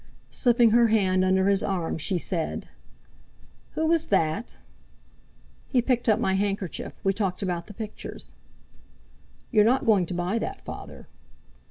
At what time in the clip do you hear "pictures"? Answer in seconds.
7.75-8.33